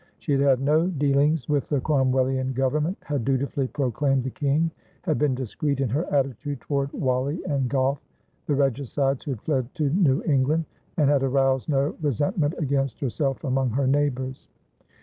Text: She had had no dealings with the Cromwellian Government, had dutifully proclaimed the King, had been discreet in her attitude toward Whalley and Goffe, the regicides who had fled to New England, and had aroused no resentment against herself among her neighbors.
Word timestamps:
She 0.17 0.31
had 0.31 0.41
had 0.41 0.61
no 0.61 0.87
dealings 0.87 1.47
with 1.47 1.69
the 1.69 1.79
Cromwellian 1.79 2.53
Government, 2.53 2.97
had 3.03 3.23
dutifully 3.23 3.67
proclaimed 3.67 4.23
the 4.23 4.31
King, 4.31 4.71
had 5.03 5.19
been 5.19 5.35
discreet 5.35 5.79
in 5.79 5.89
her 5.89 6.11
attitude 6.11 6.59
toward 6.61 6.91
Whalley 6.91 7.39
and 7.45 7.69
Goffe, 7.69 8.01
the 8.47 8.55
regicides 8.55 9.23
who 9.23 9.29
had 9.29 9.41
fled 9.43 9.75
to 9.75 9.91
New 9.91 10.23
England, 10.23 10.65
and 10.97 11.07
had 11.07 11.21
aroused 11.21 11.69
no 11.69 11.95
resentment 12.01 12.55
against 12.57 12.99
herself 12.99 13.43
among 13.43 13.69
her 13.69 13.85
neighbors. 13.85 14.49